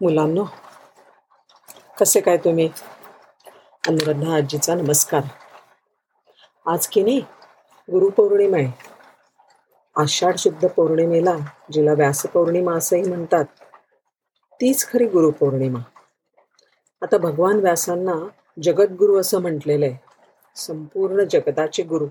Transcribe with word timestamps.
मुलांनो 0.00 0.44
कसे 2.00 2.20
काय 2.20 2.36
तुम्ही? 2.36 2.68
अनुराधा 3.88 4.34
आजीचा 4.36 4.74
नमस्कार. 4.74 5.22
आज 6.66 6.86
की 6.86 7.02
नाही 7.02 7.20
गुरुपौर्णिमा 7.88 8.56
आहे. 8.56 8.70
आषाढ 9.96 10.36
शुद्ध 10.38 10.66
पौर्णिमेला 10.66 11.36
जिला 11.72 11.92
व्यासपौर्णिमा 11.92 12.74
असंही 12.76 13.02
म्हणतात 13.02 13.44
तीच 14.60 14.86
खरी 14.88 15.06
गुरुपौर्णिमा 15.06 15.78
आता 17.02 17.18
भगवान 17.18 17.60
व्यासांना 17.60 18.14
जगद्गुरू 18.62 19.20
असं 19.20 19.42
म्हटलेलं 19.42 19.86
आहे 19.86 19.96
संपूर्ण 20.56 21.24
जगताचे 21.30 21.82
गुरु. 21.82 22.06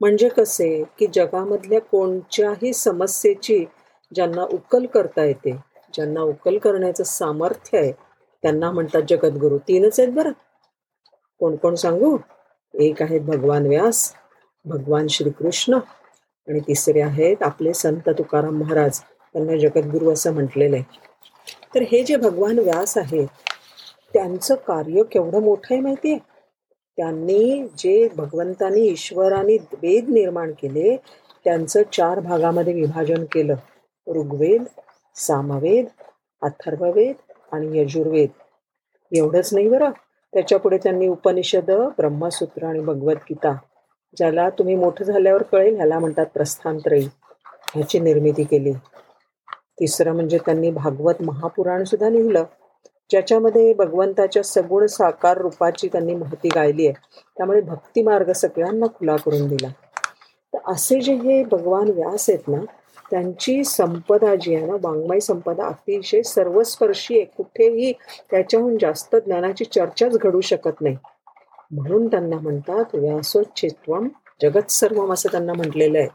म्हणजे 0.00 0.28
कसे 0.28 0.84
की 0.98 1.06
जगामधल्या 1.14 1.80
कोणत्याही 1.80 2.72
समस्येची 2.72 3.64
ज्यांना 4.14 4.42
उकल 4.42 4.86
करता 4.86 5.24
येते 5.24 5.69
ज्यांना 5.94 6.20
उकल 6.20 6.58
करण्याचं 6.58 7.04
सामर्थ्य 7.04 7.78
आहे 7.78 7.92
त्यांना 8.42 8.70
म्हणतात 8.70 9.02
जगद्गुरु. 9.08 9.58
तीनच 9.58 10.00
आहेत 10.00 10.12
बरं. 10.12 10.32
कोण 11.40 11.56
कोण 11.56 11.74
सांगू? 11.74 12.16
एक 12.74 13.02
आहेत 13.02 13.20
भगवान 13.20 13.66
व्यास 13.66 14.12
भगवान 14.64 15.06
श्रीकृष्ण 15.06 15.74
आणि 15.74 16.60
तिसरे 16.60 17.00
आहेत 17.00 17.42
आपले 17.42 17.72
संत 17.74 18.08
तुकाराम 18.08 18.58
महाराज. 18.60 19.00
त्यांना 19.34 19.56
जगद्गुरू 19.58 20.12
असं 20.12 20.34
म्हटलेलं 20.34 20.76
आहे. 20.76 20.98
तर 21.74 21.82
हे 21.82 22.02
जे 22.02 22.16
भगवान 22.16 22.58
व्यास 22.58 22.96
आहेत 22.98 23.26
त्यांचं 24.14 24.54
कार्य 24.54 25.02
केवढं 25.02 25.42
मोठं 25.42 25.74
आहे 25.74 25.80
माहिती 25.80 26.12
आहे 26.12 26.18
त्यांनी 26.98 27.66
जे 27.78 28.08
भगवंतानी 28.16 28.80
ईश्वराने 28.80 29.56
वेद 29.82 30.08
निर्माण 30.08 30.52
केले 30.52 30.96
त्यांचं 31.44 31.82
चार 31.92 32.20
भागामध्ये 32.20 32.72
विभाजन 32.74 33.24
केलं. 33.24 33.54
ऋग्वेद 34.06 34.64
सामवेद 35.20 35.86
अथर्ववेद 36.42 37.16
आणि 37.52 37.78
यजुर्वेद. 37.78 38.28
एवढंच 39.12 39.54
नाही 39.54 39.68
बरं. 39.68 39.90
त्याच्या 40.34 40.58
पुढे 40.58 40.78
त्यांनी 40.78 41.08
उपनिषद 41.08 41.70
ब्रह्मसूत्र 41.70 42.66
आणि 42.66 42.80
भगवद्गीता 42.80 43.56
ज्याला 44.16 44.50
तुम्ही 44.50 44.74
मोठं 44.74 45.04
झाल्यावर 45.04 45.42
कळेल 45.42 45.76
ह्याला 45.76 45.98
म्हणतात 45.98 46.26
प्रस्थानत्रयी. 46.26 47.08
ह्याची 47.74 47.98
निर्मिती 47.98 48.44
केली. 48.44 48.72
तिसरं 49.80 50.12
म्हणजे 50.12 50.38
त्यांनी 50.38 50.70
भागवत 50.70 51.14
महापुराण 51.20 51.84
सुद्धा 51.84 52.08
लिहिलं 52.08 52.44
ज्याच्यामध्ये 53.10 53.72
भगवंताच्या 53.72 54.42
सगुण 54.42 54.86
साकार 54.86 55.38
रूपाची 55.38 55.88
त्यांनी 55.88 56.14
महती 56.14 56.48
गायली 56.54 56.86
आहे. 56.86 56.94
त्यामुळे 57.36 57.60
भक्ती 57.60 58.02
मार्ग 58.02 58.32
सगळ्यांना 58.32 58.86
खुला 58.86 59.16
करून 59.16 59.48
दिला. 59.48 59.68
तर 60.54 60.58
असे 60.66 61.00
जे 61.00 61.14
हे 61.14 61.44
भगवान 61.44 61.88
व्यास 61.90 62.30
आहेत 62.30 62.48
ना 62.48 62.60
त्यांची 63.10 63.64
संपदा 63.64 64.34
जी 64.34 64.54
आहे 64.54 64.66
ना 64.66 64.74
वाङ्मय 64.80 65.20
संपदा 65.20 65.66
अतिशय 65.66 66.22
सर्वस्पर्शी 66.22 67.16
आहे. 67.16 67.24
कुठेही 67.24 67.92
त्याच्याहून 68.30 68.78
जास्त 68.78 69.16
ज्ञानाची 69.16 69.64
चर्चाच 69.64 70.16
घडू 70.16 70.40
शकत 70.40 70.80
नाही. 70.80 70.96
म्हणून 71.72 72.06
त्यांना 72.06 72.36
म्हणतात 72.36 72.94
व्यासोच्छित्वम 72.94 74.08
जगत 74.42 74.70
सर्वम 74.70 75.12
असं 75.12 75.28
त्यांना 75.30 75.52
म्हटलेलं 75.52 75.98
आहे. 75.98 76.08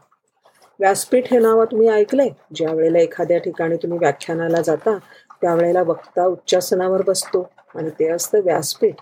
व्यासपीठ 0.80 1.32
हे 1.32 1.38
नाव 1.38 1.64
तुम्ही 1.64 1.88
ऐकलंय? 1.88 2.28
ज्या 2.54 2.72
वेळेला 2.72 2.98
एखाद्या 2.98 3.38
ठिकाणी 3.38 3.76
तुम्ही 3.76 3.98
व्याख्यानाला 3.98 4.60
जाता 4.60 4.98
त्यावेळेला 5.40 5.82
वक्ता 5.82 6.26
उच्चासनावर 6.26 7.02
बसतो 7.02 7.50
आणि 7.74 7.90
ते 7.90 8.08
असतं 8.08 8.40
व्यासपीठ. 8.40 8.94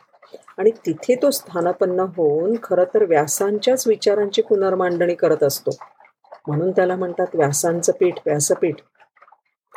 आणि 0.58 0.70
तिथे 0.86 1.14
तो 1.14 1.30
स्थानापन्न 1.30 2.00
होऊन 2.00 2.56
खरं 2.62 2.84
तर 2.94 3.04
व्यासांच्याच 3.04 3.86
विचारांची 3.86 4.42
पुनर्मांडणी 4.42 5.14
करत 5.14 5.42
असतो. 5.42 5.70
म्हणून 6.48 6.70
त्याला 6.70 6.96
म्हणतात 6.96 7.34
व्यासांचं 7.34 7.92
पीठ 7.92 8.18
व्यासपीठ. 8.26 8.74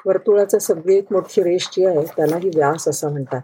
वर्तुळाचं 0.05 0.58
सगळी 0.58 1.00
मोठी 1.11 1.44
रेष 1.44 1.67
जी 1.72 1.86
आहे 1.86 2.03
त्यालाही 2.17 2.50
व्यास 2.55 2.88
असं 2.88 3.11
म्हणतात. 3.11 3.42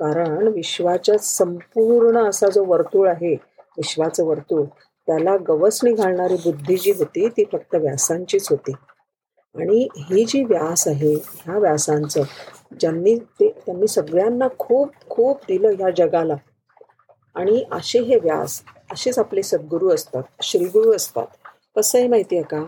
कारण 0.00 0.48
विश्वाच्या 0.48 1.18
संपूर्ण 1.18 2.28
असा 2.28 2.46
जो 2.46 2.64
वर्तुळ 2.64 3.08
आहे 3.08 3.34
विश्वाचं 3.78 4.24
वर्तुळ 4.24 4.64
त्याला 5.08 5.36
गवसणी 5.48 5.92
घालणारी 5.92 6.36
बुद्धी 6.44 6.76
जी 6.76 6.92
होती 6.92 7.28
ती 7.28 7.44
फक्त 7.52 7.74
व्यासांचीच 7.74 8.48
होती. 8.50 8.72
आणि 9.54 9.88
ही 9.98 10.24
जी 10.24 10.42
व्यास 10.44 10.88
आहे 10.88 11.14
ह्या 11.14 11.58
व्यासांचं 11.58 12.22
ज्यांनी 12.80 13.16
ते 13.40 13.48
त्यांनी 13.66 13.86
सगळ्यांना 13.86 14.48
खूप 14.58 14.88
खूप 15.10 15.40
दिलं 15.48 15.68
ह्या 15.68 15.90
जगाला. 15.96 16.34
आणि 17.36 17.64
असे 17.72 18.00
हे 18.00 18.16
व्यास 18.16 18.62
असेच 18.92 19.18
आपले 19.18 19.42
सद्गुरू 19.42 19.88
असतात 19.90 20.22
श्रीगुरू 20.42 20.92
असतात. 20.92 21.26
कसं 21.76 21.98
आहे 21.98 22.08
माहिती 22.08 22.36
आहे 22.36 22.44
का? 22.44 22.64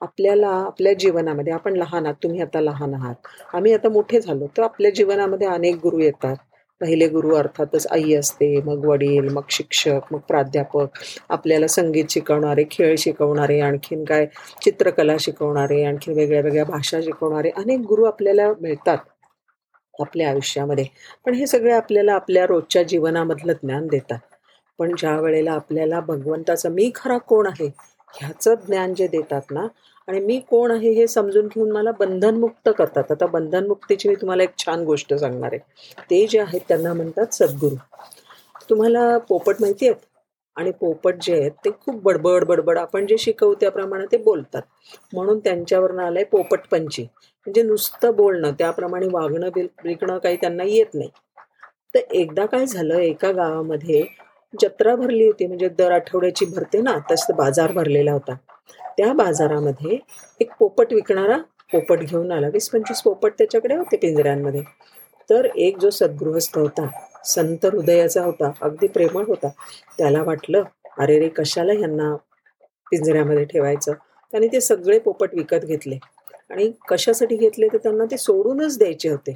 आपल्याला 0.00 0.48
आपल्या 0.48 0.92
जीवनामध्ये 0.92 1.52
आपण 1.52 1.76
लहान 1.76 2.04
आहात 2.04 2.14
तुम्ही 2.22 2.40
आता 2.42 2.60
लहान 2.60 2.94
आहात. 2.94 3.14
आम्ही 3.54 3.72
आता 3.74 3.88
मोठे 3.88 4.20
झालो 4.20 4.46
तर 4.56 4.62
आपल्या 4.62 4.90
जीवनामध्ये 4.90 5.46
अनेक 5.46 5.76
गुरु 5.76 5.98
येतात. 5.98 6.36
पहिले 6.80 7.08
गुरु 7.08 7.34
अर्थातच 7.34 7.86
आई 7.86 8.14
असते 8.14 8.60
मग 8.60 8.84
वडील 8.84 9.28
मग 9.28 9.42
शिक्षक 9.50 10.12
मग 10.12 10.18
प्राध्यापक. 10.18 10.86
आपल्याला 11.28 11.66
संगीत 11.66 12.04
शिकवणारे 12.10 12.64
खेळ 12.70 12.94
शिकवणारे 12.98 13.60
आणखीन 13.60 14.04
काय? 14.04 14.26
चित्रकला 14.62 15.16
शिकवणारे 15.20 15.84
आणखीन 15.84 16.14
वेगळ्या 16.14 16.40
वेगळ्या 16.40 16.64
भाषा 16.64 17.00
शिकवणारे 17.00 17.50
अनेक 17.50 17.78
गुरु 17.78 18.04
आपल्याला 18.04 18.52
मिळतात. 18.60 18.98
आपल्या 19.98 20.30
आयुष्यामध्ये. 20.30 20.84
पण 21.24 21.34
हे 21.34 21.46
सगळे 21.46 21.72
आपल्याला 21.72 22.14
आपल्या 22.14 22.46
रोजच्या 22.46 22.82
जीवनामधलं 22.82 23.52
ज्ञान 23.52 23.86
देतात. 23.86 24.18
पण 24.78 24.94
ज्या 24.98 25.18
वेळेला 25.20 25.52
आपल्याला 25.52 26.00
भगवंताचं 26.00 26.70
मी 26.70 26.90
खरा 26.94 27.18
कोण 27.18 27.46
आहे 27.46 27.66
ह्याचं 28.14 28.54
ज्ञान 28.66 28.94
जे 28.94 29.06
देतात 29.06 29.50
ना 29.50 29.66
आणि 30.08 30.20
मी 30.20 30.38
कोण 30.40 30.70
आहे 30.70 30.90
हे 30.90 31.06
समजून 31.06 31.46
घेऊन 31.46 31.70
मला 31.72 31.90
बंधनमुक्त 31.92 32.68
करतात. 32.68 33.10
आता 33.10 33.26
बंधनमुक्तीची 33.26 34.08
मी 34.08 34.14
तुम्हाला 34.14 34.42
एक 34.42 34.56
छान 34.58 34.84
गोष्ट 34.84 35.14
सांगणार 35.14 35.52
आहे. 35.52 35.58
ते 36.10 36.26
जे 36.26 36.40
आहेत 36.40 36.60
त्यांना 36.68 36.92
म्हणतात 36.92 37.34
सद्गुरू. 37.34 37.76
तुम्हाला 38.70 39.18
पोपट 39.18 39.60
माहिती 39.60 39.88
आहेत? 39.88 40.00
आणि 40.56 40.70
पोपट 40.70 41.14
जे 41.22 41.38
आहेत 41.40 41.50
ते 41.64 41.70
खूप 41.70 42.02
बडबड 42.02 42.44
बडबड 42.44 42.78
आपण 42.78 43.06
जे 43.06 43.18
शिकवू 43.18 43.54
त्याप्रमाणे 43.54 44.06
ते 44.12 44.16
बोलतात. 44.16 44.62
म्हणून 45.12 45.38
त्यांच्यावरनं 45.38 46.02
आलंय 46.02 46.24
पोपटपंची. 46.24 47.06
म्हणजे 47.46 47.62
नुसतं 47.62 48.14
बोलणं 48.16 48.52
त्याप्रमाणे 48.58 49.06
वागणं 49.12 49.48
बिल 49.54 49.66
विकणं 49.84 50.18
काही 50.18 50.36
त्यांना 50.36 50.64
येत 50.64 50.94
नाही. 50.94 51.10
तर 51.94 52.00
एकदा 52.12 52.46
काय 52.46 52.66
झालं 52.66 52.98
एका 52.98 53.30
गावामध्ये 53.32 54.02
जत्रा 54.54 54.94
भरली 54.96 55.26
होती 55.26 55.46
म्हणजे 55.46 55.68
दर 55.68 55.92
आठवड्याची 55.92 56.44
भरते 56.46 56.80
ना 56.80 56.96
तसं 57.10 57.36
बाजार 57.36 57.72
भरलेला 57.72 58.12
होता. 58.12 58.34
त्या 58.98 59.12
बाजारामध्ये 59.12 59.98
एक 60.40 60.50
पोपट 60.58 60.92
विकणारा 60.92 61.36
पोपट 61.72 62.00
घेऊन 62.00 62.32
आला 62.32 62.48
वीस 62.52 62.68
पंचवीस 62.70 63.02
पोपट 63.02 63.32
त्याच्याकडे 63.38 63.74
होते 63.76 63.96
पिंजऱ्यांमध्ये. 63.96 64.62
तर 65.30 65.44
एक 65.46 65.78
जो 65.78 65.90
सद्गृहस्थ 65.90 66.58
होता 66.58 66.86
संत 67.24 67.64
हृदयाचा 67.66 68.24
होता 68.24 68.50
अगदी 68.60 68.86
प्रेमळ 68.86 69.24
होता 69.28 69.48
त्याला 69.98 70.22
वाटलं 70.22 70.62
अरे 70.98 71.18
रे 71.18 71.28
कशाला 71.28 71.72
ह्यांना 71.72 72.14
पिंजऱ्यामध्ये 72.92 73.44
ठेवायचं? 73.44 73.92
त्याने 74.32 74.46
ते 74.46 74.60
सगळे 74.60 74.98
पोपट 74.98 75.34
विकत 75.34 75.64
घेतले. 75.64 75.98
आणि 76.52 76.72
कशासाठी 76.88 77.36
घेतले 77.36 77.68
तर 77.68 77.76
त्यांना 77.76 78.04
ते 78.04 78.16
सोडूनच 78.16 78.78
द्यायचे 78.78 79.08
होते. 79.08 79.34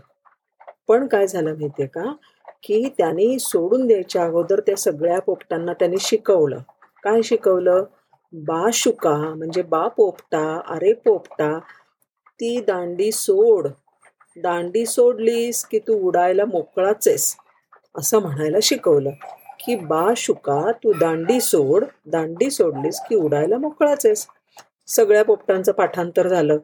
पण 0.89 1.07
काय 1.07 1.27
झालं 1.27 1.53
माहितीये 1.53 1.89
का? 1.89 2.13
की 2.63 2.89
त्यांनी 2.99 3.39
सोडून 3.39 3.87
द्यायच्या 3.87 4.25
अगोदर 4.25 4.61
त्या 4.61 4.77
सगळ्या 4.77 5.21
पोपटांना 5.21 5.73
त्यांनी 5.73 5.97
शिकवलं. 6.01 6.59
काय 7.03 7.23
शिकवलं? 7.23 7.85
बा 8.33 8.69
शुका 8.73 9.17
म्हणजे 9.35 9.63
बा 9.63 9.89
पोपटा 9.89 10.61
अरे 10.67 10.93
पोपटा 10.93 11.59
ती 12.41 12.61
दांडी 12.61 13.13
सोड. 13.13 13.69
दांडी 14.37 14.87
सोडलीस 14.87 15.65
की 15.65 15.79
तू 15.79 15.95
उडायला 16.09 16.45
मोकळाच 16.45 17.09
आहेस. 17.09 17.37
असं 17.99 18.19
म्हणायला 18.19 18.59
शिकवलं 18.63 19.11
की 19.61 19.77
बा 19.77 20.13
शुका 20.17 20.73
तू 20.73 20.93
दांडी 20.93 21.41
सोड. 21.41 21.85
दांडी 22.07 22.51
सोडलीस 22.51 23.01
की 23.01 23.15
उडायला 23.15 23.59
मोकळाच 23.59 24.07
आहेस. 24.07 24.27
सगळ्या 24.87 25.25
पोपटांचं 25.25 25.73
पाठांतर 25.73 26.29
झालं. 26.29 26.59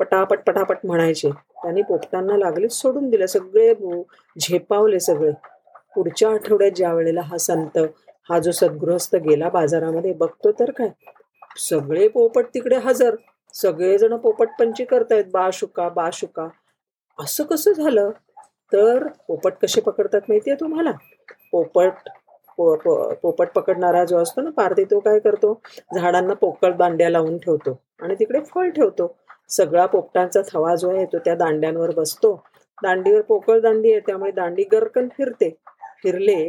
पटापट 0.00 0.40
पटापट 0.46 0.78
म्हणायचे. 0.84 1.30
त्यांनी 1.62 1.82
पोपटांना 1.82 2.36
लागले 2.36 2.68
सोडून 2.68 3.08
दिले. 3.10 3.26
सगळे 3.26 3.72
झेपावले 4.36 5.00
सगळे. 5.00 5.30
पुढच्या 5.94 6.30
आठवड्यात 6.30 6.70
ज्या 6.76 6.92
वेळेला 6.94 7.20
हा 7.20 7.38
संत 7.38 7.78
हा 8.30 8.38
जो 8.38 8.50
सद्गृहस्थ 8.52 9.16
गेला 9.16 9.48
बाजारामध्ये 9.48 10.12
बघतो 10.12 10.52
तर 10.52 10.70
काय? 10.70 10.88
सगळे 11.58 12.08
पोपट 12.08 12.46
तिकडे 12.54 12.76
हजर. 12.76 13.14
सगळेजण 13.54 14.16
पोपटपंची 14.16 14.84
करतायत. 14.84 15.24
बा 15.32 15.48
शुका 15.52 15.88
बा 15.88 16.08
शुका. 16.12 16.48
असं 17.18 17.44
कसं 17.44 17.72
झालं? 17.72 18.10
तर 18.72 19.06
पोपट 19.28 19.52
कसे 19.62 19.80
पकडतात 19.80 20.20
माहितीये 20.28 20.56
तुम्हाला? 20.60 20.90
पोपट 21.52 22.08
पो, 22.58 22.74
पो, 22.76 23.14
पोपट 23.14 23.48
पकडणारा 23.54 24.04
जो 24.04 24.18
असतो 24.18 24.40
ना 24.40 24.50
पारधी 24.50 24.84
तो 24.84 24.98
काय 25.00 25.18
करतो? 25.18 25.52
झाडांना 25.94 26.34
पोकळ 26.34 26.72
दांड्या 26.72 27.10
लावून 27.10 27.38
ठेवतो 27.38 27.78
आणि 28.02 28.14
तिकडे 28.14 28.40
फळ 28.40 28.68
ठेवतो. 28.70 29.06
सगळा 29.50 29.86
पोपटांचा 29.86 30.40
थवा 30.48 30.74
जो 30.76 30.90
आहे 30.90 31.04
तो 31.04 31.18
त्या 31.18 31.34
दांड्यांवर 31.34 31.90
बसतो. 31.96 32.34
दांडीवर 32.78 33.20
पोकळ 33.20 33.60
दांडी 33.60 33.90
आहे 33.92 34.00
त्यामुळे 34.00 34.30
दांडी 34.32 34.64
गरकन 34.72 35.08
फिरते. 35.08 35.50
फिरले 36.02 36.42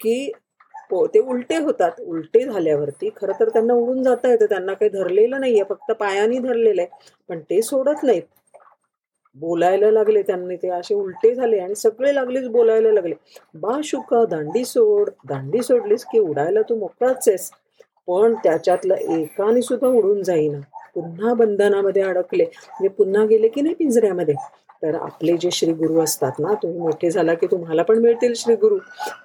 की 0.00 0.30
पो 0.90 1.06
ते 1.06 1.18
उलटे 1.20 1.56
होतात. 1.58 2.00
उलटे 2.00 2.44
झाल्यावरती 2.44 3.10
खरं 3.16 3.32
तर 3.40 3.48
त्यांना 3.48 3.74
उडून 3.74 4.02
जाता 4.02 4.28
येतं. 4.30 4.46
त्यांना 4.46 4.72
काही 4.74 4.90
धरलेलं 4.90 5.40
नाहीये 5.40 5.62
फक्त 5.68 5.92
पायाने 5.92 6.38
धरलेलं 6.38 6.82
आहे. 6.82 7.12
पण 7.28 7.40
ते 7.50 7.60
सोडत 7.62 8.04
नाहीत. 8.04 8.22
बोलायला 9.36 9.90
लागले 9.90 10.22
त्यांनी 10.22 10.56
ते 10.56 10.68
असे 10.68 10.94
उलटे 10.94 11.34
झाले 11.34 11.58
आणि 11.58 11.74
सगळे 11.74 12.14
लागलेच 12.14 12.48
बोलायला 12.48 12.92
लागले. 12.92 13.14
बा 13.54 13.78
शुका 13.84 14.24
दांडी 14.30 14.64
सोड 14.64 15.10
दांडी 15.28 15.62
सोडलीस 15.62 16.04
की 16.04 16.18
उडायला 16.18 16.62
तू 16.62 16.76
मोकळाच 16.76 17.28
आहेस. 17.28 17.50
पण 18.08 18.34
त्याच्यातलं 18.34 18.94
एकाने 18.94 19.62
सुद्धा 19.62 19.88
उडून 19.88 20.22
जाईना. 20.22 20.58
पुन्हा 20.96 21.34
बंधनामध्ये 21.34 22.02
अडकले 22.02 22.44
म्हणजे 22.44 22.88
पुन्हा 22.88 23.24
गेले 23.24 23.48
की 23.48 23.60
नाही 23.60 23.74
पिंजऱ्यामध्ये? 23.74 24.34
तर 24.82 24.94
आपले 24.94 25.36
जे 25.36 25.50
श्री 25.50 25.72
गुरु 25.72 26.00
असतात 26.00 26.32
ना 26.38 26.54
तुम्ही 26.54 26.78
मोठे 26.78 27.10
झाला 27.10 27.34
की 27.34 27.46
तुम्हाला 27.46 27.82
पण 27.82 27.98
मिळतील 27.98 28.32
श्री 28.34 28.54
गुरु. 28.54 28.78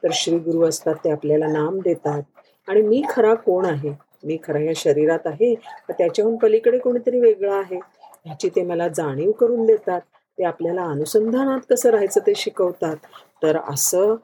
तर 0.04 0.10
श्री 0.14 0.38
गुरु 0.38 0.66
असतात 0.66 0.96
ते 0.96 1.12
आपल्याला 1.12 1.48
नाम 1.48 1.80
देतात. 1.80 2.22
आणि 2.68 2.82
मी 2.82 3.02
खरा 3.10 3.34
कोण 3.34 3.66
आहे? 3.66 3.90
मी 4.24 4.38
खरा 4.44 4.60
या 4.60 4.74
शरीरात 4.76 5.20
आहे 5.26 5.56
तर 5.56 5.94
त्याच्याहून 5.98 6.36
पलीकडे 6.36 6.78
कोणीतरी 6.78 7.20
वेगळं 7.20 7.54
आहे? 7.54 7.80
ह्याची 8.26 8.50
ते 8.50 8.62
मला 8.62 8.88
जाणीव 8.88 9.32
करून 9.32 9.66
देतात. 9.66 10.02
ते 10.38 10.44
आपल्याला 10.44 10.84
अनुसंधानात 10.84 11.60
कसं 11.70 11.90
राहायचं 11.90 12.20
ते 12.28 12.34
शिकवतात. 12.36 12.96
तर 13.44 13.58
असं 13.70 14.16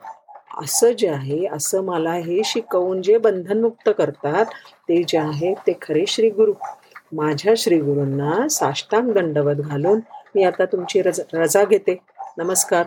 असं 0.61 0.91
जे 0.91 1.07
आहे 1.07 1.45
असं 1.45 1.83
मला 1.83 2.13
हे 2.13 2.41
शिकवून 2.45 3.01
जे 3.01 3.17
बंधनमुक्त 3.17 3.89
करतात 3.97 4.45
ते 4.89 5.03
जे 5.07 5.17
आहे 5.17 5.53
ते 5.53 5.73
खरे 5.81 6.05
श्री 6.07 6.29
गुरु. 6.29 6.53
माझ्या 7.11 7.53
श्रीगुरूंना 7.57 8.47
साष्टांग 8.47 9.11
दंडवत 9.11 9.55
घालून 9.55 9.99
मी 10.35 10.43
आता 10.43 10.65
तुमची 10.65 11.01
रज 11.01 11.21
रजा 11.33 11.63
घेते. 11.63 11.97
नमस्कार. 12.37 12.85